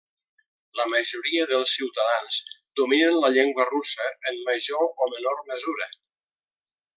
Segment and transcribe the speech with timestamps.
[0.77, 2.39] La majoria dels ciutadans
[2.81, 5.91] dominen la llengua russa en major o menor mesura.